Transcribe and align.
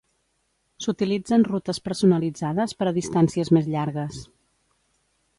S'utilitzen 0.85 1.43
rutes 1.47 1.79
personalitzades 1.87 2.73
per 2.79 2.87
a 2.91 2.93
distàncies 2.95 3.53
més 3.59 3.69
llargues. 3.75 4.23